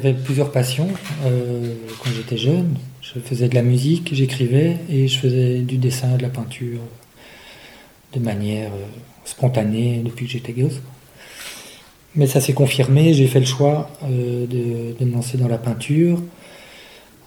[0.00, 0.86] J'avais plusieurs passions
[1.26, 2.76] euh, quand j'étais jeune.
[3.02, 6.78] Je faisais de la musique, j'écrivais et je faisais du dessin, de la peinture
[8.12, 8.86] de manière euh,
[9.24, 10.80] spontanée depuis que j'étais gosse.
[12.14, 15.58] Mais ça s'est confirmé, j'ai fait le choix euh, de, de, me lancer dans la
[15.58, 16.22] peinture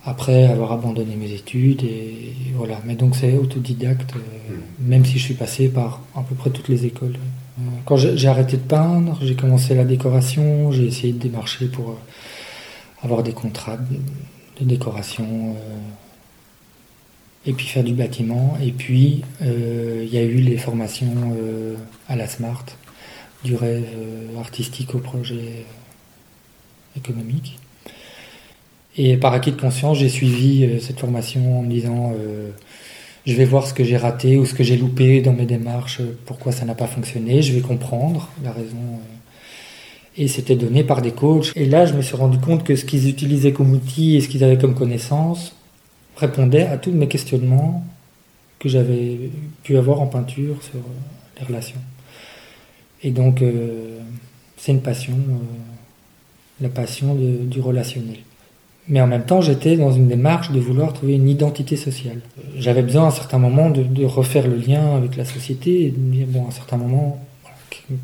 [0.05, 2.79] après avoir abandonné mes études et voilà.
[2.85, 4.87] Mais donc c'est autodidacte, hmm.
[4.87, 7.17] même si je suis passé par à peu près toutes les écoles.
[7.85, 11.97] Quand j'ai arrêté de peindre, j'ai commencé la décoration, j'ai essayé de démarcher pour
[13.03, 15.55] avoir des contrats de, décoration
[17.47, 18.55] et puis faire du bâtiment.
[18.63, 21.35] Et puis il y a eu les formations
[22.07, 22.63] à la Smart,
[23.43, 23.87] du rêve
[24.37, 25.65] artistique au projet
[26.95, 27.57] économique.
[28.97, 32.51] Et par acquis de conscience, j'ai suivi euh, cette formation en me disant euh,
[33.25, 36.01] je vais voir ce que j'ai raté ou ce que j'ai loupé dans mes démarches,
[36.01, 38.99] euh, pourquoi ça n'a pas fonctionné, je vais comprendre la raison.
[40.17, 41.51] Et c'était donné par des coachs.
[41.55, 44.27] Et là, je me suis rendu compte que ce qu'ils utilisaient comme outil et ce
[44.27, 45.55] qu'ils avaient comme connaissance
[46.17, 47.83] répondait à tous mes questionnements
[48.59, 49.31] que j'avais
[49.63, 50.79] pu avoir en peinture sur
[51.39, 51.79] les relations.
[53.03, 53.41] Et donc,
[54.57, 55.17] c'est une passion,
[56.59, 58.17] la passion du relationnel.
[58.87, 62.19] Mais en même temps, j'étais dans une démarche de vouloir trouver une identité sociale.
[62.57, 65.97] J'avais besoin à un certain moment de, refaire le lien avec la société et de
[65.97, 67.23] me dire, bon, à un certain moment,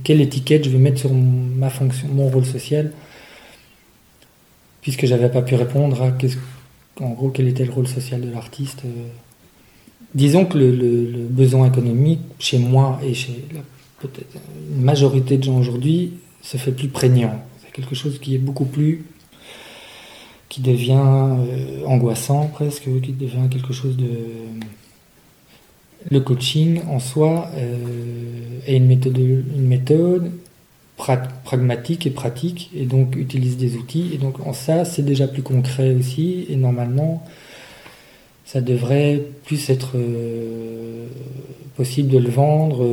[0.03, 2.91] quelle étiquette je vais mettre sur mon rôle social,
[4.81, 6.11] puisque j'avais pas pu répondre à,
[7.03, 8.83] en gros, quel était le rôle social de l'artiste.
[10.15, 13.43] Disons que le, besoin économique, chez moi et chez
[13.99, 14.37] peut-être
[14.71, 17.43] une majorité de gens aujourd'hui, se fait plus prégnant.
[17.61, 19.03] C'est quelque chose qui est beaucoup plus
[20.49, 24.09] qui devient euh, angoissant presque, qui devient quelque chose de...
[26.09, 30.31] Le coaching en soi euh, est une méthode, une méthode
[30.95, 35.43] pragmatique et pratique, et donc utilise des outils, et donc en ça c'est déjà plus
[35.43, 37.23] concret aussi, et normalement
[38.45, 41.07] ça devrait plus être euh,
[41.75, 42.87] possible de le vendre,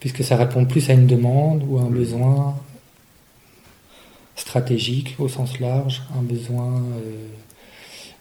[0.00, 2.56] puisque ça répond plus à une demande ou à un besoin
[4.36, 7.26] stratégique au sens large, un besoin euh, euh,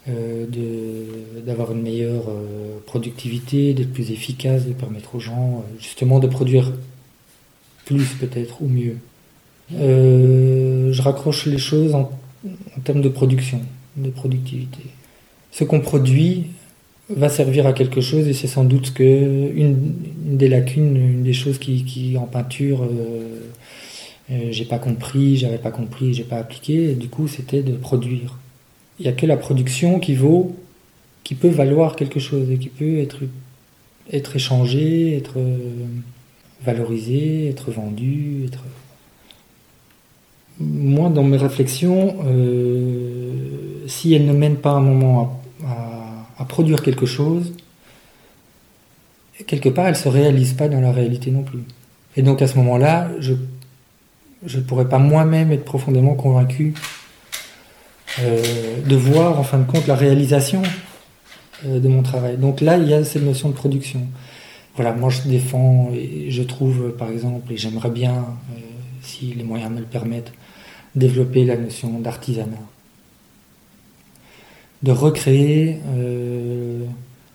[0.08, 6.72] d'avoir une meilleure euh, productivité, d'être plus efficace, de permettre aux gens justement de produire
[7.86, 8.98] plus peut-être ou mieux.
[9.72, 12.12] je raccroche les choses en,
[12.84, 13.62] termes de production,
[13.98, 14.84] de productivité.
[15.52, 16.48] Ce qu'on produit
[17.10, 19.94] va servir à quelque chose et c'est sans doute que une,
[20.38, 22.88] des lacunes, une des choses qui, qui en peinture
[24.32, 28.38] euh, j'ai pas compris, j'avais pas compris, j'ai pas appliqué, du coup c'était de produire.
[29.00, 30.56] Il n'y a que la production qui vaut,
[31.24, 33.20] qui peut valoir quelque chose et qui peut être,
[34.12, 35.58] être échangé, être euh,
[36.64, 38.64] valorisé, être vendu, être.
[40.60, 45.42] Moi, dans mes réflexions, euh, si elles ne mènent pas un moment
[46.38, 47.54] à, produire quelque chose,
[49.48, 51.64] quelque part, elles ne se réalisent pas dans la réalité non plus.
[52.16, 53.34] Et donc à ce moment-là, je
[54.46, 56.74] je ne pourrais pas moi-même être profondément convaincu
[58.20, 60.62] de voir en fin de compte la réalisation
[61.66, 62.38] euh, de mon travail.
[62.38, 64.02] Donc là, il y a cette notion de production.
[64.76, 68.60] Voilà, moi je défends et je trouve par exemple, et j'aimerais bien, euh,
[69.02, 70.34] si les moyens me le permettent,
[70.96, 72.58] développer la notion d'artisanat.
[74.84, 75.80] De recréer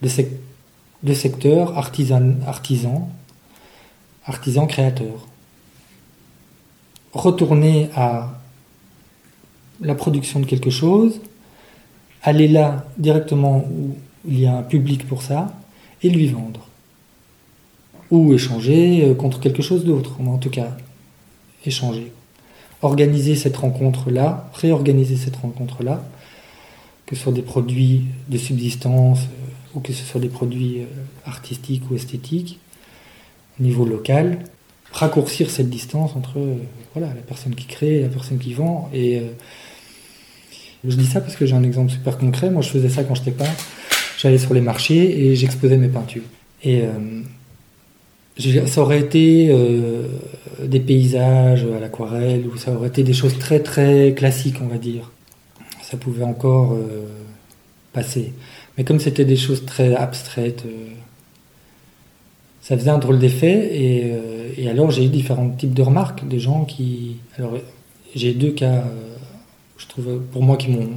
[0.03, 3.09] de, secteurs artisan, artisans,
[4.25, 5.27] artisans créateurs
[7.13, 8.40] retourner à
[9.81, 11.21] la production de quelque chose,
[12.23, 13.97] aller là directement où
[14.27, 15.55] il y a un public pour ça,
[16.03, 16.67] et lui vendre.
[18.11, 20.77] Ou échanger euh, contre quelque chose d'autre, en tout cas,
[21.65, 22.13] échanger.
[22.83, 26.03] Organiser cette rencontre-là, réorganiser cette rencontre-là,
[27.07, 30.87] que ce soit des produits de subsistance euh, ou que ce soit des produits euh,
[31.25, 32.59] artistiques ou esthétiques,
[33.59, 34.45] au niveau local,
[34.93, 36.39] raccourcir cette distance entre
[36.95, 38.91] voilà, la personne qui crée et la personne qui vend.
[38.93, 39.23] Et
[40.87, 42.51] je dis ça parce que j'ai un exemple super concret.
[42.51, 43.49] Moi, je faisais ça quand j'étais pas.
[44.19, 46.23] J'allais sur les marchés et j'exposais mes peintures.
[46.63, 49.55] Et euh, ça aurait été
[50.63, 54.79] des paysages à l'aquarelle ou ça aurait été des choses très très classiques, on va
[54.79, 55.11] dire.
[55.83, 56.77] Ça pouvait encore
[57.93, 58.33] passer.
[58.77, 60.65] Mais comme c'était des choses très abstraites,
[62.71, 63.69] ça faisait un drôle d'effet.
[63.73, 67.17] Et, euh, et, alors j'ai eu différents types de remarques de gens qui.
[67.37, 67.55] Alors
[68.15, 69.10] j'ai deux cas, euh,
[69.81, 70.91] je trouve, pour moi, qui m'ont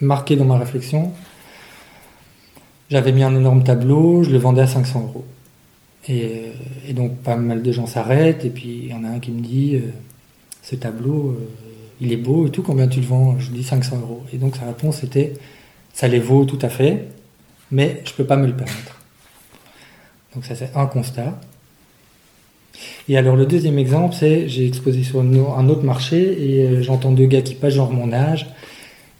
[0.00, 1.12] marqué dans ma réflexion.
[2.90, 5.24] J'avais mis un énorme tableau, je le vendais à 500 euros.
[6.08, 6.52] Et,
[6.88, 9.30] euh, donc pas mal de gens s'arrêtent, et puis il y en a un qui
[9.30, 9.80] me dit
[10.62, 11.38] ce tableau,
[12.00, 13.38] il est beau et tout, combien tu le vends?
[13.38, 14.24] Je dis 500 euros.
[14.32, 15.34] Et donc sa réponse était,
[15.94, 17.08] ça les vaut tout à fait,
[17.70, 18.98] mais je peux pas me le permettre.
[20.34, 21.40] Donc ça c'est un constat.
[23.08, 27.10] Et alors le deuxième exemple, c'est j'ai exposé sur un autre marché et euh, j'entends
[27.12, 28.46] deux gars qui passent genre mon âge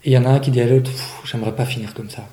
[0.05, 0.91] et il y en a un qui dit à l'autre,
[1.25, 2.25] j'aimerais pas finir comme ça.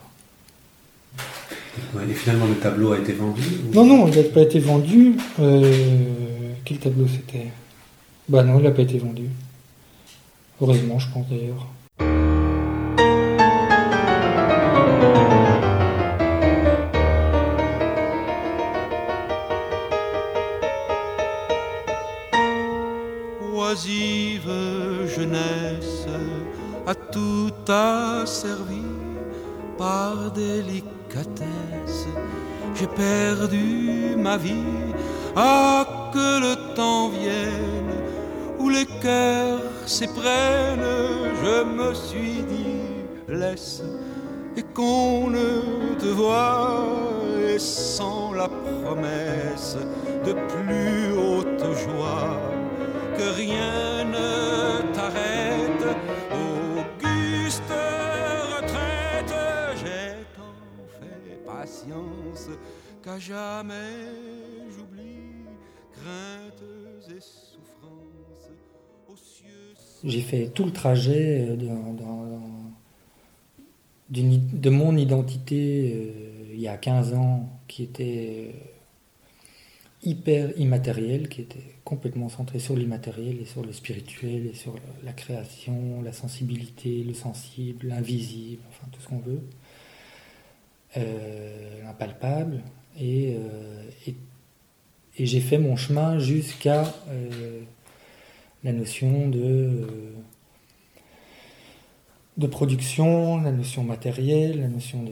[2.09, 3.43] et finalement le tableau a été vendu
[3.75, 5.15] Non, non, il n'a pas été vendu.
[5.41, 5.73] Euh,
[6.65, 7.49] quel tableau c'était?
[8.29, 9.25] Bah non, il n'a pas été vendu.
[10.61, 11.67] Heureusement, je pense d'ailleurs.
[28.31, 28.85] Asservi
[29.77, 32.07] par délicatesse.
[32.77, 34.93] J'ai perdu ma vie,
[35.35, 35.85] à
[36.15, 37.97] que le temps vienne
[38.61, 40.93] où les cœurs s'éprennent,
[41.43, 42.85] je me suis dit,
[43.29, 43.83] laisse,
[44.57, 45.51] et qu'on ne
[45.99, 46.87] te voit,
[47.49, 49.77] et sans la promesse
[50.27, 52.39] de plus haute joie,
[53.17, 54.10] que rien
[63.03, 64.13] qu'à jamais
[64.71, 65.47] j'oublie
[65.93, 66.63] craintes
[67.09, 68.51] et souffrances.
[70.05, 71.57] J'ai fait tout le trajet euh,
[74.09, 78.59] de, mon identité euh, il y a 15 ans qui était euh,
[80.03, 85.13] hyper immatériel, qui était complètement centré sur l'immatériel et sur le spirituel et sur la
[85.13, 89.43] création, la sensibilité, le sensible, l'invisible, enfin tout ce qu'on veut,
[91.85, 92.63] l'impalpable.
[93.01, 93.37] Et,
[94.07, 94.15] et,
[95.27, 96.85] j'ai fait mon chemin jusqu'à
[98.65, 99.87] la notion de, euh,
[102.37, 105.05] de production, la notion matérielle, la notion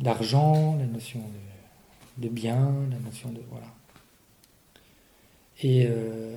[0.00, 1.20] d'argent, la notion
[2.18, 3.40] de, de, bien, la notion de.
[3.50, 3.66] Voilà.
[5.62, 6.36] Et, euh,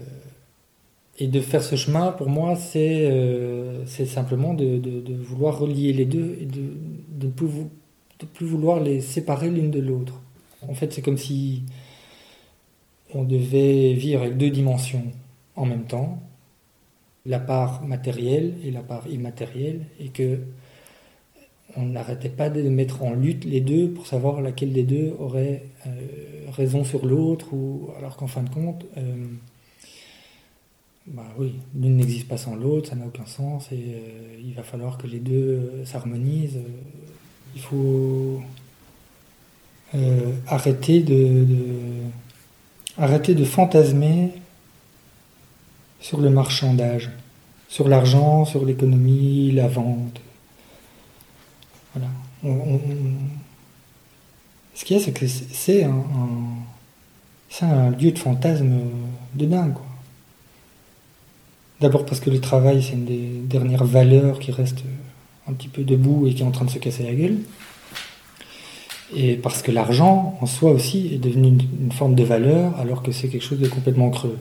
[1.17, 6.05] et de faire ce chemin, pour moi, c'est euh, simplement de, de, vouloir relier les
[6.05, 7.47] deux et de ne plus,
[8.33, 10.21] plus, vouloir les séparer l'une de l'autre.
[10.69, 11.63] En fait, c'est comme si
[13.13, 15.11] on devait vivre avec deux dimensions
[15.55, 16.21] en même temps,
[17.25, 20.39] la part matérielle et la part immatérielle, et que
[21.77, 25.63] on n'arrêtait pas de mettre en lutte les deux pour savoir laquelle des deux aurait
[25.87, 25.91] euh,
[26.51, 29.25] raison sur l'autre, ou alors qu'en fin de compte, euh,
[31.07, 34.63] bah oui, l'une n'existe pas sans l'autre, ça n'a aucun sens, et euh, il va
[34.63, 36.59] falloir que les deux s'harmonisent.
[37.55, 38.41] Il faut
[40.47, 41.45] arrêter de,
[42.97, 44.31] arrêter de fantasmer
[45.99, 47.09] sur le marchandage,
[47.67, 50.21] sur l'argent, sur l'économie, la vente.
[51.93, 52.07] Voilà.
[54.75, 56.03] Ce qu'il y a, c'est que c'est un,
[57.61, 58.81] un, lieu de fantasme
[59.33, 59.77] de dingue.
[61.81, 64.83] D'abord parce que le travail, c'est une des dernières valeurs qui reste
[65.47, 67.37] un petit peu debout et qui est en train de se casser la gueule.
[69.15, 73.13] Et parce que l'argent, en soi aussi, est devenu une forme de valeur, alors que
[73.13, 74.37] c'est quelque chose de complètement creux.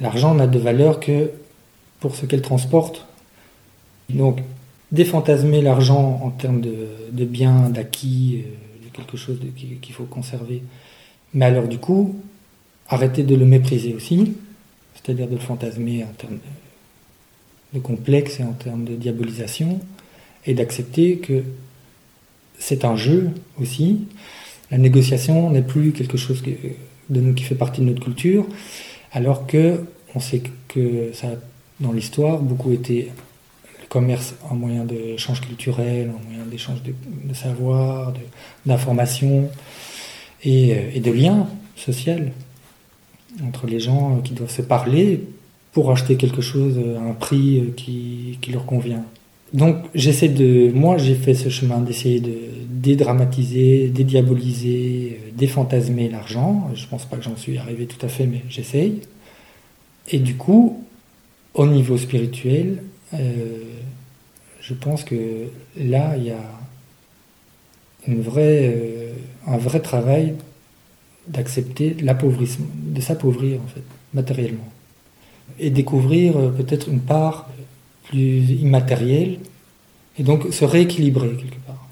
[0.00, 1.30] L'argent n'a de valeur que
[1.98, 3.06] pour ce qu'elle transporte.
[4.08, 4.38] Donc,
[4.92, 10.62] défantasmer l'argent en termes de, biens, d'acquis, euh, de quelque chose qu'il faut conserver.
[11.34, 12.16] Mais alors, du coup,
[12.88, 14.34] arrêter de le mépriser aussi,
[14.94, 16.38] c'est-à-dire de le fantasmer en termes
[17.72, 19.80] de, complexe et en termes de diabolisation,
[20.46, 21.42] et d'accepter que
[22.62, 24.06] c'est un jeu aussi.
[24.70, 26.42] La négociation n'est plus quelque chose
[27.10, 28.46] de nous qui fait partie de notre culture.
[29.10, 29.80] Alors que
[30.14, 31.28] on sait que ça,
[31.80, 33.10] dans l'histoire, beaucoup été
[33.80, 38.14] le commerce en moyen d'échange culturel, en moyen d'échange de, savoir,
[38.64, 39.50] d'information
[40.44, 42.14] et, euh, et, de liens sociaux
[43.44, 45.24] entre les gens qui doivent se parler
[45.72, 49.04] pour acheter quelque chose à un prix qui leur convient.
[49.52, 52.32] Donc j'essaie de, moi j'ai fait ce chemin d'essayer de
[52.82, 56.70] dédramatiser, dédiaboliser, euh, défantasmer l'argent.
[56.74, 59.02] Je pense pas que j'en suis arrivé tout à fait, mais j'essaye.
[60.10, 60.84] Et du coup,
[61.54, 62.82] au niveau spirituel,
[63.14, 63.62] euh,
[64.60, 66.42] je pense que là, il y a
[68.08, 69.12] une vraie, euh,
[69.46, 70.34] un vrai travail
[71.28, 74.68] d'accepter l'appauvrissement, de s'appauvrir en fait, matériellement.
[75.60, 77.48] Et découvrir peut-être une part
[78.12, 79.38] plus immatérielle,
[80.18, 81.88] et donc se rééquilibrer quelque part.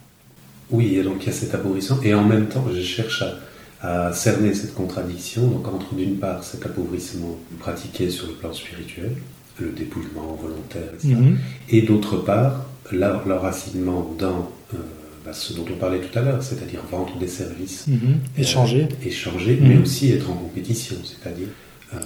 [0.70, 3.34] Oui, et donc il y a cet appauvrissement, et en même temps, je cherche à
[3.82, 9.12] à cerner cette contradiction, donc entre d'une part cet appauvrissement pratiqué sur le plan spirituel,
[9.58, 11.14] le dépouillement volontaire, etc.
[11.14, 11.38] Mhm.
[11.70, 14.76] Et d'autre part, leur, leur racinement dans euh,
[15.24, 18.18] bah, ce dont on parlait tout à l'heure, c'est-à-dire vendre des services, Mhm.
[18.36, 18.82] Échanger.
[18.82, 19.68] euh, échanger, Mhm.
[19.68, 21.48] mais aussi être en compétition, c'est-à-dire.
[21.94, 21.98] Euh,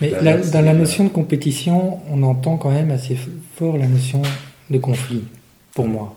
[0.00, 3.16] Mais là, dans la c'est- notion de compétition, on entend quand même assez
[3.56, 4.22] fort la notion
[4.70, 5.24] de conflit,
[5.74, 6.16] pour moi.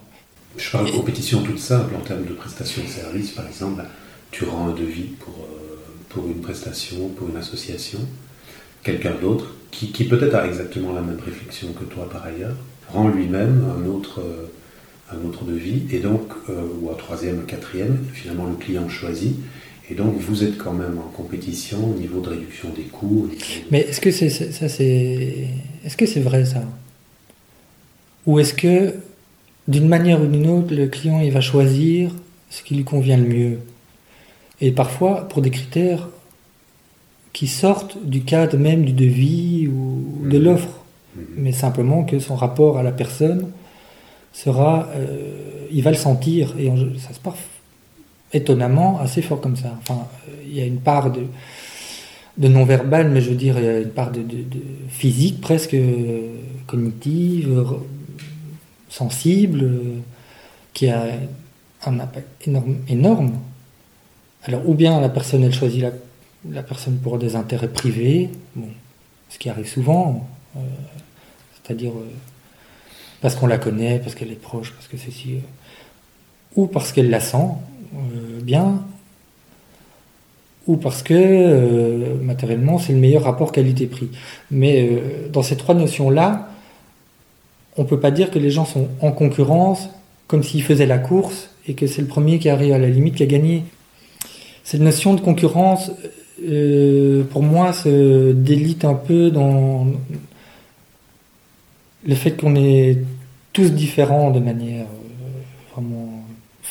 [0.57, 3.83] Je parle de compétition toute simple en termes de prestation de service, par exemple.
[4.31, 5.77] Tu rends un devis pour, euh,
[6.09, 7.99] pour une prestation, pour une association.
[8.83, 12.55] Quelqu'un d'autre, qui, qui peut-être a exactement la même réflexion que toi par ailleurs,
[12.89, 14.47] rend lui-même un autre, euh,
[15.13, 19.35] un autre devis, et donc, euh, ou un troisième, un quatrième, finalement le client choisit.
[19.91, 23.27] Et donc vous êtes quand même en compétition au niveau de réduction des coûts.
[23.29, 23.35] de-
[23.71, 25.47] Mais est-ce que c'est ça c'est
[25.83, 26.63] est-ce que c'est vrai ça?
[28.25, 28.95] Ou est-ce que
[29.67, 32.11] d'une manière ou d'une autre le client il va choisir
[32.49, 33.57] ce qui lui convient le mieux?
[34.61, 36.07] Et parfois pour des critères
[37.33, 40.43] qui sortent du cadre même du devis ou de Mhm.
[40.45, 40.79] l'offre,
[41.17, 41.23] Mhm.
[41.37, 43.47] mais simplement que son rapport à la personne
[44.31, 46.67] sera euh, il va le sentir et
[46.99, 47.35] ça se passe
[48.33, 49.77] étonnamment assez fort comme ça.
[49.79, 50.07] Enfin,
[50.45, 53.89] il y a une part de non-verbal, mais je veux dire, il y a une
[53.89, 54.23] part de,
[54.89, 56.33] physique presque euh,
[56.67, 57.65] cognitive,
[58.89, 59.99] sensible, euh,
[60.73, 61.07] qui a
[61.85, 62.47] un impact
[62.87, 63.33] énorme.
[64.43, 65.85] Alors, ou bien la personne, elle choisit
[66.49, 68.69] la, personne pour des intérêts privés, bon,
[69.29, 70.59] ce qui arrive souvent, euh,
[71.53, 71.91] c'est-à-dire
[73.21, 75.39] parce qu'on la connaît, parce qu'elle est proche, parce que ceci, euh,
[76.55, 77.47] ou parce qu'elle la sent
[78.41, 78.83] bien,
[80.67, 84.09] ou parce que euh, matériellement c'est le meilleur rapport qualité-prix.
[84.51, 86.49] Mais euh, dans ces trois notions-là,
[87.77, 89.89] on peut pas dire que les gens sont en concurrence
[90.27, 93.15] comme s'ils faisaient la course et que c'est le premier qui arrive à la limite
[93.15, 93.63] qui a gagné.
[94.63, 95.91] Cette notion de concurrence,
[96.47, 99.87] euh, pour moi, se délite un peu dans
[102.05, 102.97] le fait qu'on est
[103.53, 106.20] tous différents de manière euh, vraiment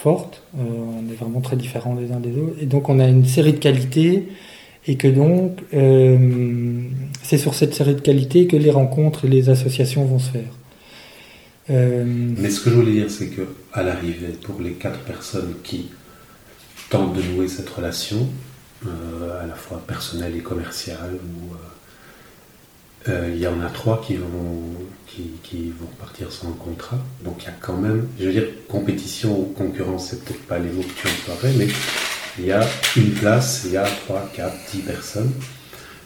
[0.06, 0.18] Euh,
[0.54, 2.56] on est vraiment très différents les uns des autres.
[2.60, 4.28] Et donc on a une série de qualités
[4.86, 6.82] et que donc euh,
[7.22, 10.52] c'est sur cette série de qualités que les rencontres et les associations vont se faire.
[11.70, 13.42] Euh, Mais ce que je voulais dire, c'est que
[13.72, 15.90] à l'arrivée, pour les quatre personnes qui
[16.88, 18.26] tentent de nouer cette relation,
[18.84, 21.18] à la fois personnelle et commerciale,
[23.08, 24.26] euh, il y en a trois qui vont
[25.06, 26.98] qui, qui vont partir sans contrat.
[27.24, 30.58] Donc il y a quand même, je veux dire, compétition ou concurrence, c'est peut-être pas
[30.58, 31.68] les mots que tu emploierais, mais
[32.38, 32.64] il y a
[32.96, 35.32] une place, il y a trois, quatre, dix personnes.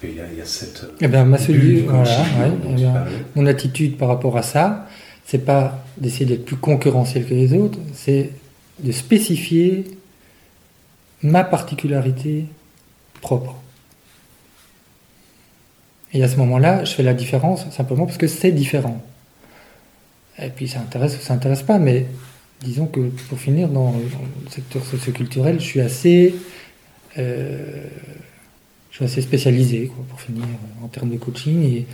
[0.02, 2.74] Et il y a, il y a cette Eh bien, ma comme voilà, ouais, eh
[2.74, 4.86] bien, mon attitude par rapport à ça,
[5.24, 8.30] c'est pas d'essayer d'être plus concurrentiel que les autres, c'est
[8.80, 9.84] de spécifier
[11.22, 12.46] ma particularité
[13.22, 13.56] propre.
[16.14, 19.02] Et à ce moment-là, je fais la différence simplement parce que c'est différent.
[20.40, 22.06] Et puis ça intéresse ou ça intéresse pas, mais
[22.62, 26.36] disons que pour finir, dans le secteur socioculturel, je suis assez,
[27.18, 27.84] euh,
[28.90, 30.44] je suis assez spécialisé, pour finir,
[30.82, 31.86] en termes de coaching, et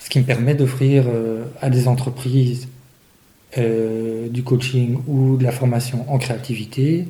[0.00, 2.66] ce qui me permet d'offrir euh, à des entreprises
[3.58, 7.06] euh, du coaching ou de la formation en créativité,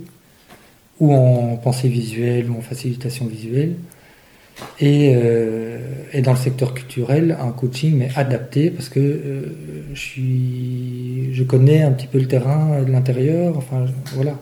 [1.00, 3.76] ou en pensée visuelle, ou en facilitation visuelle,
[4.78, 5.78] et, euh,
[6.12, 9.42] et dans le secteur culturel, un coaching mais adapté parce que euh,
[9.94, 13.56] je connais un petit peu le terrain de l'intérieur.
[13.56, 14.38] Enfin, voilà.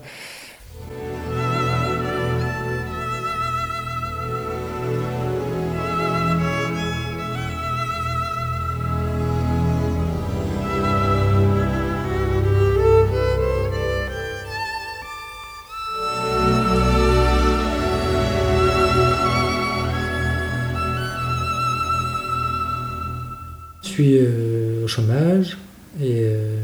[23.99, 25.59] Suis euh, au chômage
[26.01, 26.55] et, euh,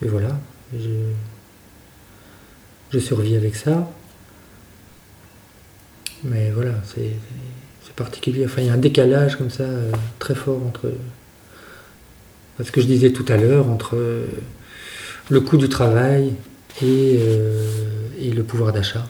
[0.00, 0.40] voilà.
[0.72, 0.88] Je,
[2.98, 3.92] survis avec ça.
[6.24, 7.12] Mais voilà, c'est
[7.94, 8.46] particulier.
[8.46, 10.90] Enfin, il y a un décalage comme ça euh, très fort entre
[12.62, 13.98] ce que je disais tout à l'heure, entre
[15.28, 16.32] le coût du travail
[16.82, 17.20] et
[18.34, 19.06] le pouvoir d'achat.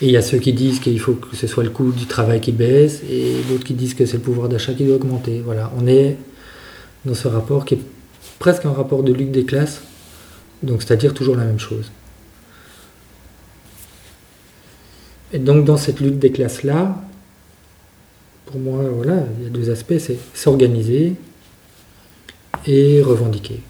[0.00, 2.06] Et il y a ceux qui disent qu'il faut que ce soit le coût du
[2.06, 5.40] travail qui baisse et d'autres qui disent que c'est le pouvoir d'achat qui doit augmenter.
[5.44, 6.16] Voilà, on est
[7.04, 7.82] dans ce rapport qui est
[8.38, 9.82] presque un rapport de lutte des classes,
[10.62, 11.90] donc c'est-à-dire toujours la même chose.
[15.32, 17.00] Et donc dans cette lutte des classes-là,
[18.46, 21.14] pour moi, voilà, il y a deux aspects, c'est s'organiser
[22.66, 23.60] et revendiquer.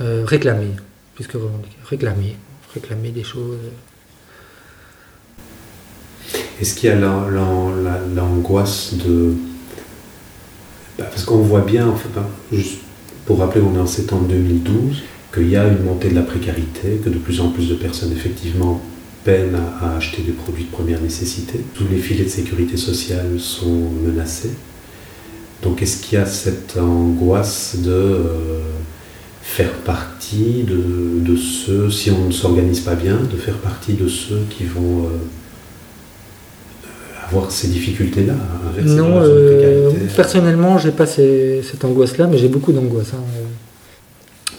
[0.00, 0.70] Euh, réclamer,
[1.14, 2.36] puisque revendiquer, réclamer,
[2.74, 3.58] réclamer des choses.
[6.60, 9.32] Est-ce qu'il y a l'an- l'an- la- l'angoisse de
[10.98, 12.08] Bah, parce qu'on voit bien, enfin,
[12.52, 12.78] juste
[13.24, 14.98] pour rappeler, on est en septembre 2012,
[15.32, 18.12] qu'il y a une montée de la précarité, que de plus en plus de personnes
[18.12, 18.80] effectivement
[19.24, 21.60] peinent à, acheter des produits de première nécessité.
[21.74, 24.50] Tous les filets de sécurité sociale sont menacés.
[25.62, 28.60] Donc est-ce qu'il y a cette angoisse de euh,
[29.42, 34.40] faire partie de, ceux, si on ne s'organise pas bien, de faire partie de ceux
[34.50, 35.04] qui vont...
[35.04, 35.08] Euh,
[37.30, 38.34] avoir ces difficultés-là
[38.82, 43.22] Non, euh, personnellement, j'ai pas cette angoisse-là, mais j'ai beaucoup d'angoisse hein,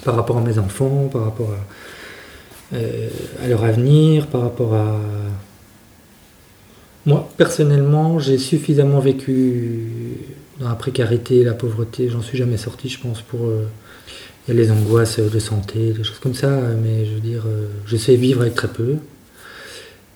[0.03, 3.09] par rapport à mes enfants, par rapport à, euh,
[3.43, 4.99] à, leur avenir, par rapport à.
[7.05, 9.87] Moi, personnellement, j'ai suffisamment vécu
[10.59, 12.09] dans la précarité, la pauvreté.
[12.09, 13.47] J'en suis jamais sorti, je pense, pour.
[13.47, 13.65] Euh,
[14.47, 16.49] il y a les angoisses de santé, des choses comme ça,
[16.81, 17.43] mais je veux dire,
[17.85, 18.95] je sais vivre avec très peu.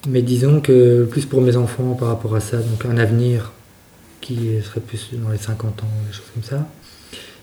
[0.08, 3.52] Mais disons que plus pour mes enfants par rapport à ça, donc un avenir
[4.22, 6.68] qui serait plus dans les 50 ans, des choses comme ça.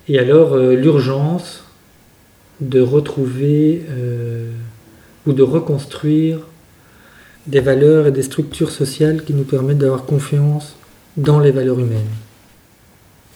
[0.09, 1.65] Et alors euh, l'urgence
[2.61, 4.51] de retrouver euh,
[5.27, 6.41] ou de reconstruire
[7.47, 10.77] des valeurs et des structures sociales qui nous permettent d'avoir confiance
[11.17, 12.01] dans les valeurs humaines.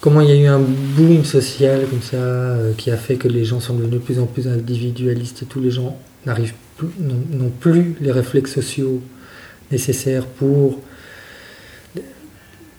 [0.00, 3.28] Comment il y a eu un boom social comme ça euh, qui a fait que
[3.28, 6.54] les gens sont devenus de plus en plus individualistes et tous les gens n'arrivent
[7.00, 9.00] n'ont plus les réflexes sociaux
[9.70, 10.80] nécessaires pour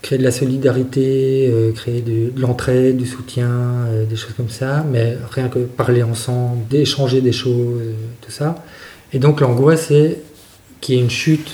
[0.01, 4.86] créer de la solidarité, euh, créer de, l'entraide, du soutien, euh, des choses comme ça,
[4.89, 8.63] mais rien que parler ensemble, d'échanger des choses, euh, tout ça.
[9.12, 10.22] Et donc l'angoisse, c'est
[10.79, 11.51] qu'il y ait une chute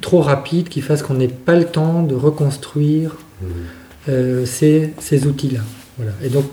[0.00, 4.44] trop rapide qui fasse qu'on n'ait pas le temps de reconstruire mmh.
[4.44, 5.60] ces, ces outils-là.
[5.98, 6.12] Voilà.
[6.24, 6.46] Et donc,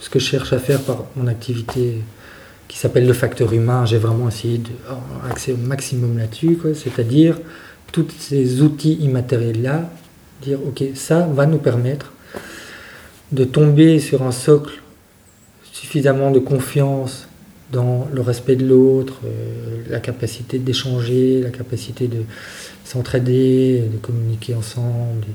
[0.00, 1.98] ce que je cherche à faire par mon activité
[2.70, 3.84] qui s'appelle le facteur humain.
[3.84, 4.60] J'ai vraiment essayé
[5.28, 7.36] d'accéder au maximum là-dessus, c'est-à-dire
[7.90, 9.90] tous ces outils immatériels-là,
[10.40, 12.12] dire ok, ça va nous permettre
[13.32, 14.80] de tomber sur un socle
[15.72, 17.26] suffisamment de confiance
[17.72, 22.22] dans le respect de l'autre, euh, la capacité d'échanger, la capacité de
[22.84, 25.26] s'entraider, de communiquer ensemble.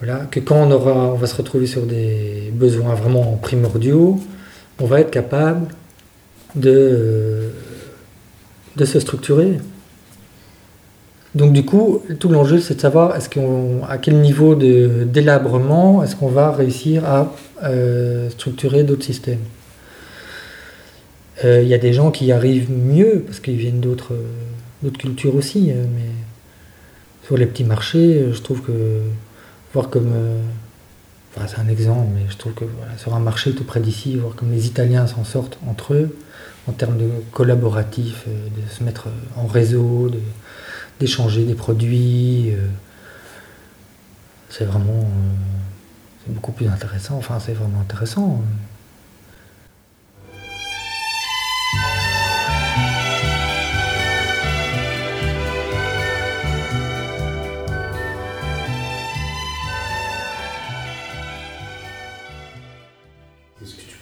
[0.00, 4.18] Voilà, que quand on, aura, on va se retrouver sur des besoins vraiment primordiaux,
[4.80, 5.68] on va être capable
[6.54, 7.50] de,
[8.84, 9.58] se structurer.
[11.34, 16.02] Donc du coup, tout l'enjeu, c'est de savoir est-ce qu'on, à quel niveau de délabrement
[16.02, 17.32] est-ce qu'on va réussir à
[17.64, 19.40] euh, structurer d'autres systèmes?
[21.44, 24.14] Euh, il y a des gens qui y arrivent mieux parce qu'ils viennent d'autres,
[24.82, 26.08] d'autres cultures aussi, euh, mais
[27.26, 29.00] sur les petits marchés, je trouve que
[29.72, 30.12] voir comme
[31.46, 32.64] c'est un exemple, mais je trouve que
[32.96, 36.16] sur un marché tout près d'ici, voir comme les Italiens s'en sortent entre eux,
[36.68, 40.10] en termes de collaboratif, euh, de se mettre en réseau,
[41.00, 42.68] d'échanger des produits, euh,
[44.48, 45.34] c'est vraiment euh,
[46.24, 47.16] c'est beaucoup plus intéressant.
[47.16, 48.40] Enfin, c'est vraiment intéressant.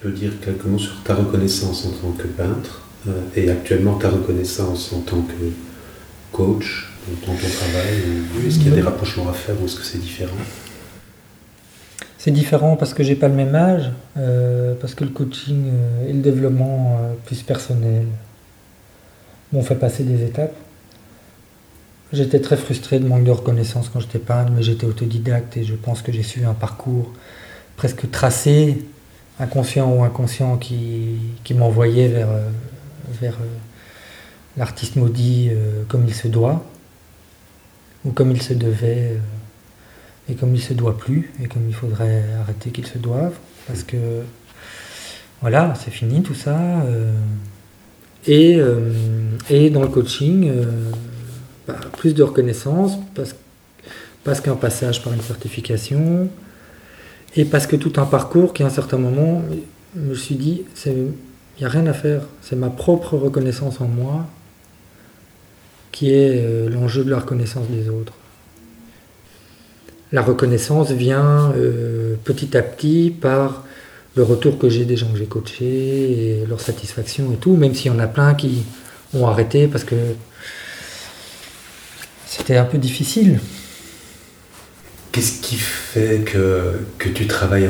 [0.02, 4.10] Peux dire quelques mots sur ta reconnaissance en tant que peintre euh, et actuellement ta
[4.10, 5.52] reconnaissance en tant que
[6.32, 8.02] coach dans ton travail
[8.46, 10.36] Est-ce qu'il y a des rapprochements à faire ou est-ce que c'est différent?
[12.18, 16.08] C'est différent parce que j'ai pas le même âge, euh, parce que le coaching euh,
[16.08, 18.06] et le développement plus personnel
[19.52, 20.54] m'ont fait passer des étapes.
[22.12, 25.74] J'étais très frustré de manque de reconnaissance quand j'étais peintre, mais j'étais autodidacte et je
[25.74, 27.12] pense que j'ai suivi un parcours
[27.76, 28.84] presque tracé
[29.42, 31.18] inconscient ou inconscient qui,
[31.54, 32.48] m'envoyait vers, euh,
[33.20, 33.46] vers euh,
[34.56, 36.64] l'artiste maudit euh, comme il se doit,
[38.04, 39.18] ou comme il se devait,
[40.28, 43.34] et comme il se doit plus, et comme il faudrait arrêter qu'il se doive,
[43.66, 44.22] parce que
[45.40, 46.58] voilà, c'est fini tout ça.
[48.26, 48.60] et,
[49.50, 50.52] et dans le coaching,
[51.66, 53.34] bah, plus de reconnaissance, parce,
[54.22, 56.28] parce qu'un passage par une certification,
[57.36, 59.42] et parce que tout un parcours qui, à un certain moment,
[59.96, 61.12] je me suis dit, il
[61.58, 62.22] n'y a rien à faire.
[62.42, 64.26] C'est ma propre reconnaissance en moi
[65.92, 68.14] qui est euh, l'enjeu de la reconnaissance des autres.
[70.10, 73.64] La reconnaissance vient euh, petit à petit par
[74.14, 77.74] le retour que j'ai des gens que j'ai coachés et leur satisfaction et tout, même
[77.74, 78.62] s'il y en a plein qui
[79.14, 79.96] ont arrêté parce que
[82.26, 83.40] c'était un peu difficile.
[85.12, 87.68] Qu'est-ce qui fait que, que tu travailles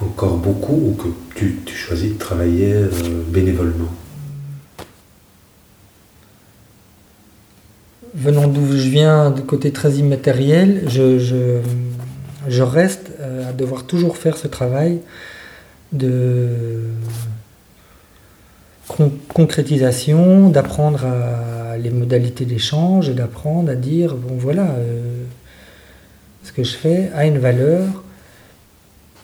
[0.00, 2.88] encore beaucoup ou que tu, choisis de travailler euh,
[3.28, 3.90] bénévolement?
[8.12, 13.12] Venant d'où je viens, du côté très immatériel, je, reste
[13.48, 14.98] à devoir toujours faire ce travail
[15.92, 16.80] de
[19.28, 21.06] concrétisation, d'apprendre
[21.80, 24.74] les modalités d'échange et d'apprendre à dire bon voilà
[26.42, 28.02] ce que je fais a une valeur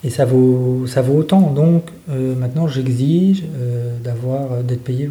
[0.05, 1.51] et ça vaut, ça vaut autant.
[1.51, 5.11] Donc euh, maintenant, j'exige euh, d'avoir d'être payé,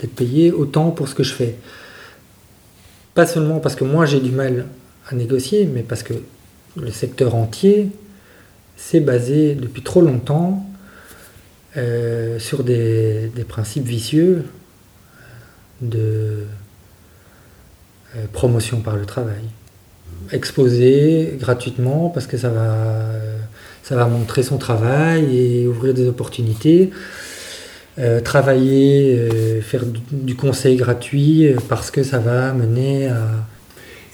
[0.00, 1.56] d'être payé autant pour ce que je fais.
[3.14, 4.66] Pas seulement parce que moi j'ai du mal
[5.08, 6.14] à négocier, mais parce que
[6.76, 7.90] le secteur entier
[8.76, 10.64] s'est basé depuis trop longtemps
[11.76, 14.44] euh, sur des, des, principes vicieux
[15.80, 16.44] de
[18.32, 19.44] promotion par le travail
[20.32, 22.72] exposer gratuitement parce que ça va,
[23.82, 26.90] ça va montrer son travail et ouvrir des opportunités.
[27.98, 33.26] Euh, travailler, euh, faire du, conseil gratuit euh, parce que ça va mener à...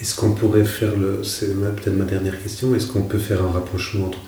[0.01, 1.23] Est-ce qu'on pourrait faire le...
[1.23, 2.75] C'est peut-être ma dernière question.
[2.75, 4.21] Est-ce qu'on peut faire un rapprochement entre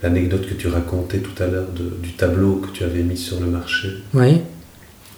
[0.00, 3.46] l'anecdote que tu racontais tout à l'heure du tableau que tu avais mis sur le
[3.46, 4.42] marché Oui.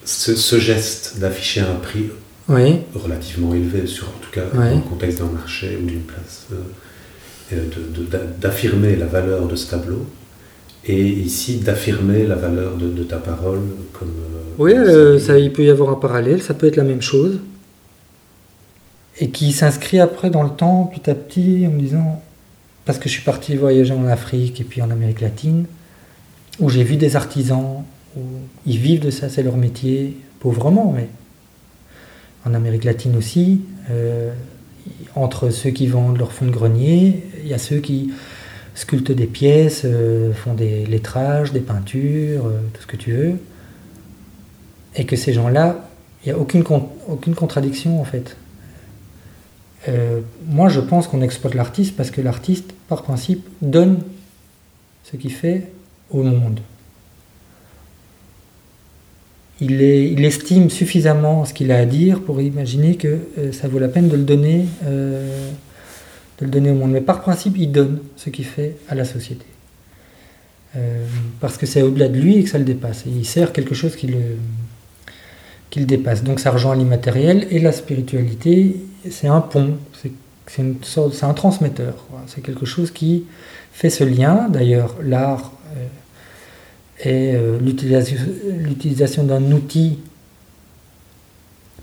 [0.05, 2.07] ce geste d'afficher un prix
[2.49, 2.81] oui.
[2.95, 6.47] relativement élevé, sur, en tout cas dans le contexte d'un marché ou d'une place,
[7.53, 7.57] euh,
[8.41, 10.07] d'affirmer la valeur de ce tableau
[10.87, 13.61] et ici d'affirmer la valeur de, ta parole
[13.93, 14.09] comme...
[14.09, 17.03] Euh, oui, euh, ça, il peut y avoir un parallèle, ça peut être la même
[17.03, 17.39] chose
[19.21, 22.23] et qui s'inscrit après dans le temps petit à petit en me disant,
[22.85, 25.67] parce que je suis parti voyager en Afrique et puis en Amérique latine,
[26.61, 27.85] où j'ai vu des artisans,
[28.17, 28.21] où
[28.67, 31.09] ils vivent de ça, c'est leur métier, pauvrement, mais
[32.49, 33.61] en Amérique latine aussi.
[33.91, 34.33] Euh,
[35.15, 38.13] entre ceux qui vendent leur fonds de grenier, il y a ceux qui
[38.75, 43.39] sculptent des pièces, euh, font des lettrages, des peintures, euh, tout ce que tu veux.
[44.97, 45.89] Et que ces gens-là,
[46.25, 46.65] il n'y a aucune,
[47.09, 48.37] aucune contradiction en fait.
[50.47, 54.01] moi, je pense qu'on exploite l'artiste parce que l'artiste, par principe, donne
[55.05, 55.73] ce qu'il fait
[56.11, 56.61] au monde
[59.61, 63.89] il, estime suffisamment ce qu'il a à dire pour imaginer que euh, ça vaut la
[63.89, 65.51] peine de le donner, euh,
[66.39, 66.93] de le donner au monde.
[66.93, 69.45] Mais par principe, il donne ce qu'il fait à la société.
[70.77, 71.05] Euh,
[71.41, 73.05] parce que c'est au-delà de lui et que ça le dépasse.
[73.07, 76.23] il sert quelque chose qui le, dépasse.
[76.25, 78.77] Donc ça rejoint l'immatériel et la spiritualité,
[79.11, 79.77] c'est un pont,
[80.47, 82.05] c'est un transmetteur.
[82.27, 83.25] C'est quelque chose qui
[83.73, 84.49] fait ce lien.
[84.49, 85.53] D'ailleurs, l'art
[87.05, 89.99] et euh, l'utilisation d'un outil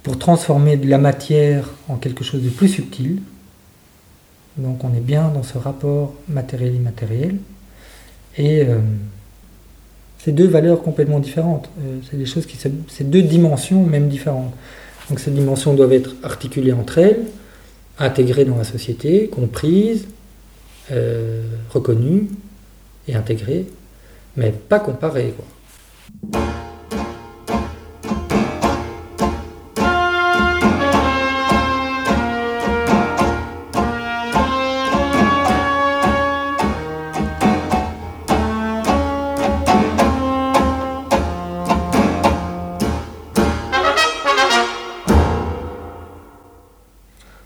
[0.03, 3.21] pour transformer de la matière en quelque chose de plus subtil.
[4.57, 7.37] Donc on est bien dans ce rapport matériel-immatériel.
[8.37, 8.79] Et euh,
[10.19, 11.69] c'est deux valeurs complètement différentes.
[11.79, 14.53] Euh, c'est des choses qui c'est deux dimensions même différentes.
[15.09, 17.21] Donc ces dimensions doivent être articulées entre elles,
[17.99, 20.07] intégrées dans la société, comprises,
[21.71, 22.27] reconnues
[23.07, 23.65] et intégrées
[24.37, 25.33] mais pas comparé.
[25.35, 25.45] Quoi.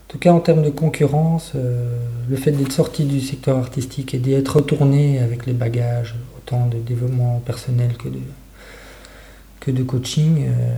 [0.02, 1.98] En tout cas, en termes de concurrence, euh,
[2.30, 6.16] le fait d'être sorti du secteur artistique et d'être retourné avec les bagages,
[6.58, 8.20] de développement personnel que de,
[9.60, 10.74] que de coaching, euh,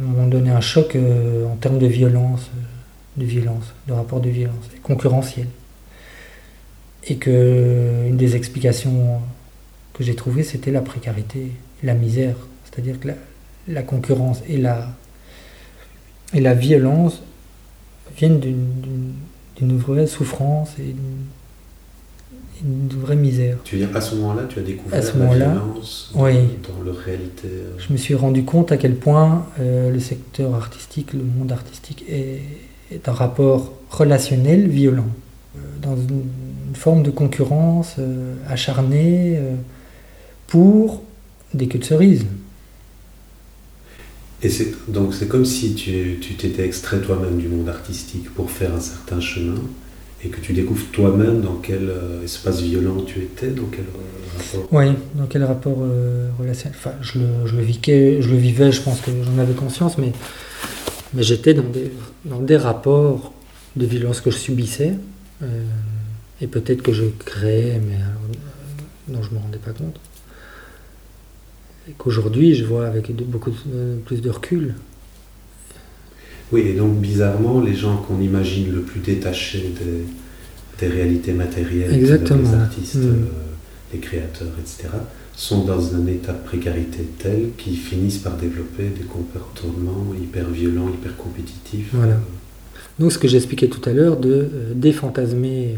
[0.00, 4.28] m'ont donné un choc euh, en termes de violence, euh, de violence, de rapport de
[4.28, 5.46] violence, concurrentiel.
[7.08, 9.20] Et que une des explications
[9.94, 11.52] que j'ai trouvées, c'était la précarité,
[11.82, 12.36] la misère.
[12.64, 13.08] C'est-à-dire que
[13.68, 14.88] la, concurrence et la,
[16.34, 17.22] et la violence
[18.16, 20.94] viennent d'une vraie souffrance et
[22.64, 23.58] une vraie misère.
[23.64, 26.34] Tu veux dire, à ce moment-là, tu as découvert à la violence oui.
[26.62, 30.54] dans, leur réalité euh, Je me suis rendu compte à quel point euh, le secteur
[30.54, 32.40] artistique, le monde artistique est,
[33.06, 35.08] un rapport relationnel violent,
[35.56, 36.24] euh, dans une,
[36.74, 37.96] forme de concurrence
[38.50, 39.40] acharnée
[40.46, 41.02] pour
[41.54, 42.26] des queues de cerises.
[44.42, 48.50] Et c'est, donc c'est comme si tu, tu t'étais extrait toi-même du monde artistique pour
[48.50, 49.54] faire un certain chemin
[50.24, 54.38] et que tu découvres toi-même dans quel euh, espace violent tu étais, dans quel euh,
[54.38, 54.68] rapport?
[54.72, 56.78] Oui, dans quel rapport euh, relationnel.
[56.78, 60.12] Enfin, je le, vivais, je pense que j'en avais conscience, mais,
[61.12, 61.92] mais j'étais dans des,
[62.24, 63.32] dans des rapports
[63.76, 64.94] de violence que je subissais,
[66.40, 67.98] et peut-être que je créais, mais
[69.08, 70.00] dont je ne me rendais pas compte.
[71.88, 73.52] Et qu'aujourd'hui, je vois avec beaucoup
[74.06, 74.74] plus de recul.
[76.52, 81.92] Oui, et donc bizarrement, les gens qu'on imagine le plus détachés des, des réalités matérielles
[81.94, 82.42] Exactement.
[82.50, 83.08] les artistes, Mm.
[83.08, 83.24] euh,
[83.92, 84.88] les créateurs, etc.,
[85.34, 90.88] sont dans un état de précarité tel qu'ils finissent par développer des comportements hyper violents,
[90.88, 91.88] hyper compétitifs.
[91.92, 92.12] Voilà.
[92.14, 95.76] Euh, Donc ce que j'expliquais tout à l'heure de euh, défantasmer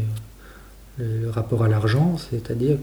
[0.97, 2.77] le, le rapport à l'argent, c'est-à-dire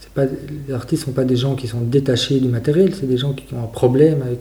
[0.00, 3.18] c'est pas les artistes sont pas des gens qui sont détachés du matériel, c'est des
[3.18, 4.38] gens qui ont un problème avec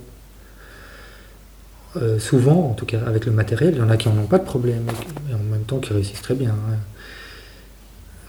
[1.98, 3.74] euh, souvent en tout cas avec le matériel.
[3.76, 4.86] Il y en a qui en ont pas de problème
[5.30, 6.56] et en même temps qui réussissent très bien.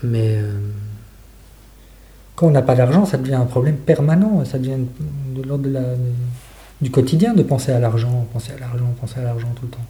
[0.03, 0.59] Mais euh,
[2.35, 4.44] quand on n'a pas d'argent, ça devient un problème permanent.
[4.44, 4.79] Ça devient
[5.35, 5.68] de l'ordre
[6.81, 9.87] du quotidien de penser à l'argent, penser à l'argent, penser à l'argent tout le temps.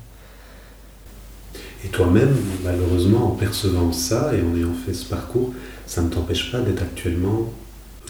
[1.84, 5.52] Et toi-même, malheureusement, en percevant ça et en ayant fait ce parcours,
[5.86, 7.52] ça ne t'empêche pas d'être actuellement.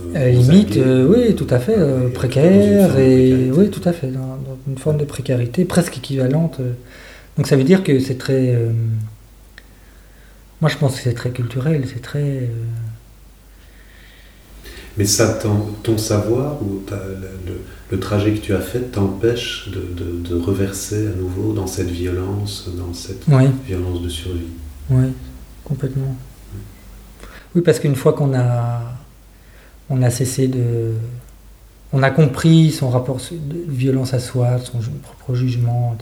[0.00, 3.50] Euh, aux limite, euh, oui, tout à fait, euh, précaire, et précarité.
[3.52, 6.58] oui, tout à fait, dans, dans une forme de précarité presque équivalente.
[6.60, 6.72] euh.
[7.36, 8.54] Donc ça veut dire que c'est très.
[8.54, 8.70] euh,
[10.60, 12.22] moi, je pense que c'est très culturel, c'est très.
[12.22, 12.46] euh,
[14.96, 15.38] Mais ça,
[15.82, 16.96] ton savoir ou ta-
[17.46, 21.66] le, le trajet que tu as fait t'empêche de, de- de reverser à nouveau dans
[21.66, 24.48] cette violence, dans cette Oui, violence de survie?
[24.90, 25.12] oui,
[25.64, 26.16] complètement.
[27.54, 28.80] Oui, parce qu'une fois qu'on a,
[29.92, 30.94] on a cessé de,
[31.92, 35.96] on a compris son rapport de violence à soi, son propre jugement,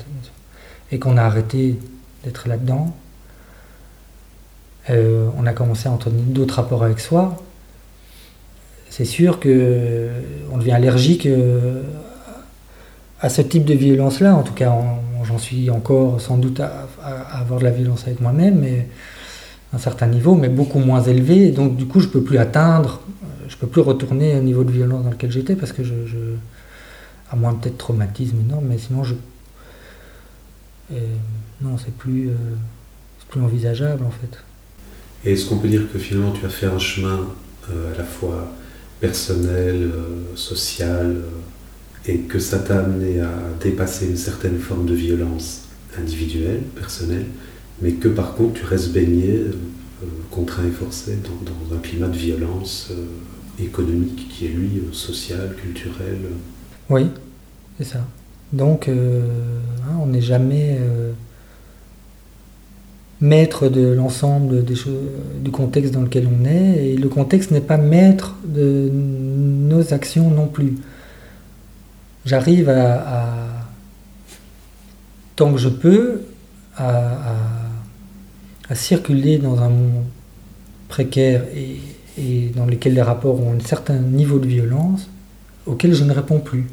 [0.92, 1.76] et qu'on a arrêté
[2.24, 2.94] d'être là-dedans,
[4.90, 7.42] euh, on a commencé à entretenir d'autres rapports avec soi.
[8.90, 10.08] C'est sûr que
[10.52, 11.82] on devient allergique euh,
[13.20, 14.34] à ce type de violence-là.
[14.34, 14.72] En tout cas,
[15.24, 16.86] j'en suis encore sans doute à,
[17.32, 18.86] avoir de la violence avec moi-même, mais
[19.72, 21.50] à un certain niveau, mais beaucoup moins élevé.
[21.50, 23.00] Donc, du coup, je peux plus atteindre,
[23.50, 25.92] je peux plus retourner au niveau de violence dans lequel j'étais parce que je,
[27.30, 29.14] à moins peut-être traumatisme énorme, mais sinon, je,
[31.62, 32.34] non, c'est plus, euh,
[33.28, 34.38] plus envisageable en fait.
[35.24, 37.26] Et est-ce qu'on peut dire que finalement tu as fait un chemin
[37.70, 38.50] euh, à la fois
[39.00, 41.16] personnel, euh, social,
[42.06, 43.30] et que ça t'a amené à
[43.62, 45.62] dépasser une certaine forme de violence
[45.98, 47.26] individuelle, personnelle,
[47.82, 49.42] mais que par contre tu restes baigné,
[50.30, 52.90] contraint et forcé, dans, un climat de violence
[53.64, 56.18] économique qui est lui euh, social, culturel.
[56.88, 57.06] Oui,
[57.78, 58.06] c'est ça.
[58.52, 59.22] Donc, euh,
[59.84, 61.12] hein, on n'est jamais euh,
[63.20, 64.94] maître de l'ensemble des choses,
[65.42, 70.30] du contexte dans lequel on est, et le contexte n'est pas maître de nos actions
[70.30, 70.74] non plus.
[72.24, 73.66] J'arrive à,
[75.36, 76.22] tant que je peux,
[76.76, 77.36] à-
[78.68, 80.04] à circuler dans un monde
[80.88, 81.78] précaire et,
[82.18, 85.08] et dans lequel les rapports ont un certain niveau de violence
[85.66, 86.66] auquel je ne réponds plus.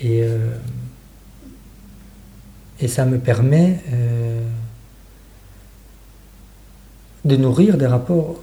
[0.00, 0.56] Et, euh,
[2.80, 4.42] et ça me permet euh,
[7.24, 8.40] de nourrir des rapports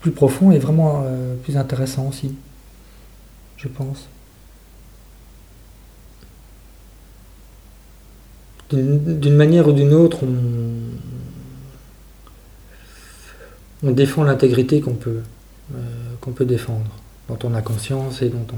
[0.00, 2.34] plus profonds et vraiment euh, plus intéressants aussi,
[3.56, 4.08] je pense.
[8.70, 10.65] D'une manière ou d'une autre, on,
[13.86, 15.20] on défend l'intégrité qu'on peut,
[15.74, 15.78] euh,
[16.20, 16.90] qu'on peut défendre,
[17.28, 18.56] dont on a conscience et dont on,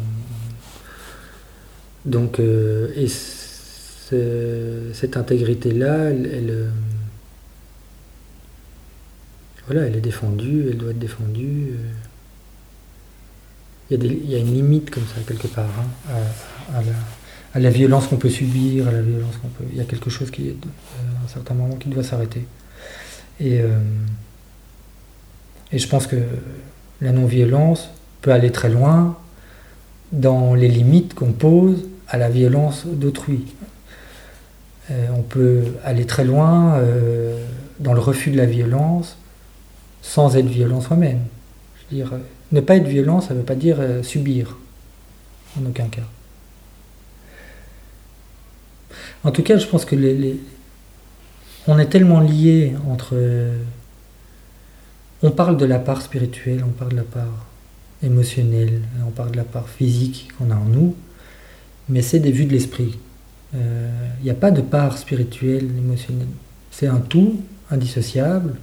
[2.08, 6.68] donc, euh, et ce- cette intégrité-là, elle, euh,
[9.66, 11.74] voilà, elle est défendue, elle doit être défendue.
[13.90, 15.64] Il y, a une limite comme ça, quelque part,
[16.10, 16.18] hein,
[17.54, 19.64] à, la, violence qu'on peut subir, à la violence qu'on peut.
[19.70, 20.56] Il y a quelque chose qui est,
[21.20, 22.46] à un certain moment, qui doit s'arrêter.
[23.40, 23.62] Et,
[25.72, 26.16] et je pense que
[27.00, 27.90] la non-violence
[28.22, 29.16] peut aller très loin
[30.12, 33.44] dans les limites qu'on pose à la violence d'autrui.
[34.90, 37.44] Euh, on peut aller très loin euh,
[37.78, 39.16] dans le refus de la violence
[40.00, 41.20] sans être violent soi-même.
[41.76, 42.18] Je veux dire, euh,
[42.52, 44.56] ne pas être violent, ça ne veut pas dire subir,
[45.60, 46.00] en aucun cas.
[49.24, 50.40] En tout cas, je pense que les-
[51.66, 53.14] on est tellement liés entre...
[55.22, 57.46] euh, on parle de la part spirituelle, on parle de la part
[58.02, 60.94] émotionnelle, on parle de la part physique qu'on a en nous,
[61.88, 62.98] mais c'est des vues de l'esprit.
[63.54, 66.28] Euh, Il n'y a pas de part spirituelle, émotionnelle.
[66.70, 68.54] C'est un tout, indissociable.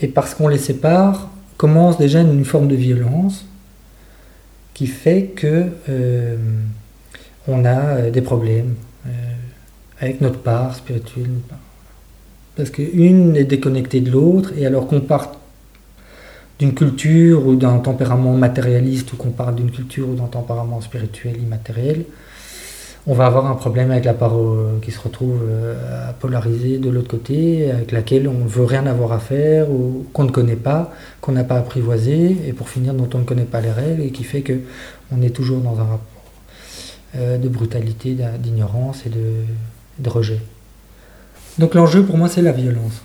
[0.00, 3.46] Et parce qu'on les sépare, commence déjà une forme de violence
[4.74, 6.36] qui fait que euh,
[7.46, 8.74] on a euh, des problèmes
[9.06, 9.10] euh,
[10.00, 11.30] avec notre part spirituelle.
[12.56, 15.32] Parce qu'une est déconnectée de l'autre, et alors qu'on part
[16.58, 21.36] d'une culture ou d'un tempérament matérialiste ou qu'on parle d'une culture ou d'un tempérament spirituel
[21.42, 22.04] immatériel,
[23.06, 26.88] on va avoir un problème avec la parole qui se retrouve euh, à polariser de
[26.88, 30.56] l'autre côté, avec laquelle on ne veut rien avoir à faire ou qu'on ne connaît
[30.56, 30.90] pas,
[31.20, 34.10] qu'on n'a pas apprivoisé, et pour finir dont on ne connaît pas les règles et
[34.10, 34.54] qui fait que
[35.12, 36.24] on est toujours dans un rapport
[37.16, 40.40] euh, de brutalité, d'ignorance et de, rejet.
[41.58, 43.02] Donc l'enjeu pour moi c'est la violence.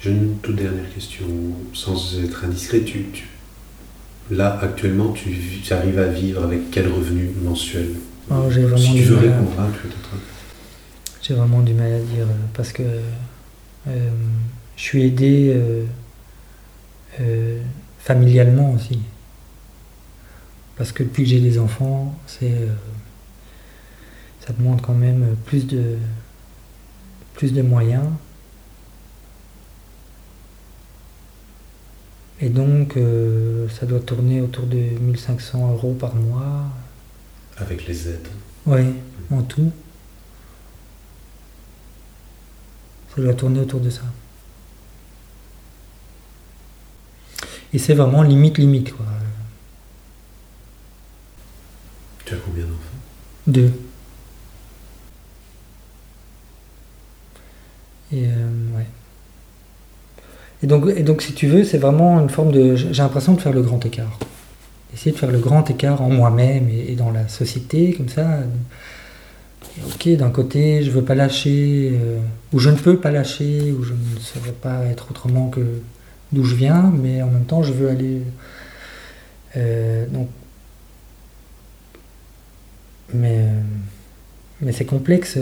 [0.00, 1.26] J'ai une toute dernière question,
[1.74, 2.80] sans être indiscret.
[2.80, 3.06] Tu,
[4.32, 5.30] là, actuellement, tu,
[5.70, 7.90] arrives à vivre avec quel revenu mensuel?
[8.28, 10.10] Oh, j'ai vraiment Si tu veux répondre peut-être.
[11.22, 12.82] J'ai vraiment du mal à dire, euh, parce que
[13.86, 14.10] euh,
[14.76, 15.56] je suis aidé
[18.00, 18.98] familialement aussi.
[20.76, 22.66] Parce que depuis que j'ai des enfants, c'est, euh,
[24.44, 25.98] ça demande quand même plus de,
[27.34, 28.06] plus de moyens.
[32.40, 36.64] Et donc, euh, ça doit tourner autour de 1500 euros par mois.
[37.56, 38.28] Avec les aides
[38.66, 38.80] Oui,
[39.30, 39.70] en tout.
[43.14, 44.02] Ça doit tourner autour de ça.
[47.72, 48.92] Et c'est vraiment limite, limite.
[48.92, 49.06] Quoi.
[52.24, 52.78] Tu as combien d'enfants?
[53.46, 53.72] Deux.
[58.12, 58.86] Et euh, ouais.
[60.62, 62.76] Et donc, et donc, si tu veux, c'est vraiment une forme de.
[62.76, 64.18] J'ai l'impression de faire le grand écart.
[64.94, 68.40] Essayer de faire le grand écart en moi-même et, dans la société, comme ça.
[69.86, 72.18] ok, d'un côté, je veux pas lâcher, euh,
[72.52, 75.80] ou je ne peux pas lâcher, ou je ne saurais pas être autrement que
[76.30, 78.22] d'où je viens, mais en même temps, je veux aller.
[79.56, 80.28] Euh, donc,
[83.14, 83.46] mais,
[84.60, 85.38] mais c'est complexe.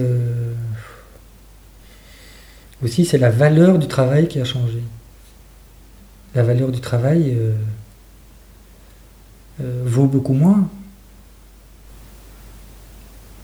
[2.83, 4.83] Euh, aussi, c'est la valeur du travail qui a changé.
[6.35, 7.53] La valeur du travail euh,
[9.61, 10.69] euh, vaut beaucoup moins.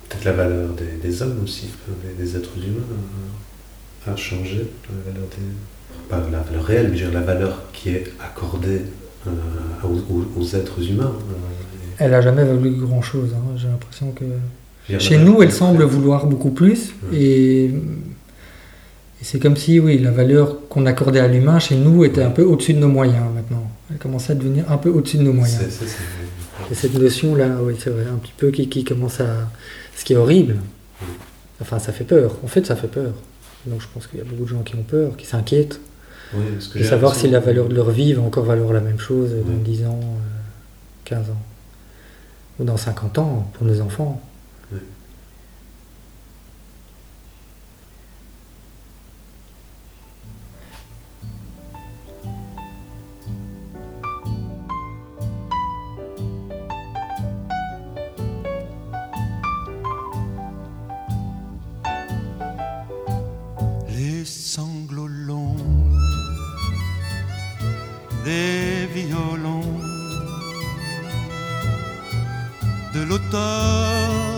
[0.09, 0.71] Peut-être la valeur
[1.03, 1.69] des, hommes aussi,
[2.17, 2.87] des, êtres humains
[4.07, 4.69] a changé.
[4.89, 8.83] La valeur des, pas la valeur réelle, mais la valeur qui est accordée
[9.83, 11.13] aux, aux, êtres humains.
[11.99, 13.31] Elle a jamais valu grand chose.
[13.35, 13.57] Hein.
[13.57, 14.25] J'ai l'impression que
[15.01, 16.95] chez nous, elle semble vouloir beaucoup plus.
[17.13, 17.71] Et,
[19.27, 22.45] c'est comme si, oui, la valeur qu'on accordait à l'humain chez nous était un peu
[22.45, 23.69] au-dessus de nos moyens maintenant.
[23.91, 25.61] Elle commençait à devenir un peu au-dessus de nos moyens.
[26.71, 29.51] et cette notion-là, oui, c'est vrai, un petit peu qui, qui, commence à.
[29.97, 30.59] Ce qui est horrible.
[31.61, 32.37] Enfin, ça fait peur.
[32.45, 33.15] En fait, ça fait peur.
[33.67, 35.81] Donc je pense qu'il y a beaucoup de gens qui ont peur, qui s'inquiètent.
[36.33, 39.57] de savoir si la valeur de leur vie va encore valoir la même chose dans
[39.57, 40.01] 10 ans,
[41.05, 41.43] 15 euh, ans
[42.61, 44.23] ou dans 50 ans pour nos enfants.
[73.05, 74.36] Blesse mon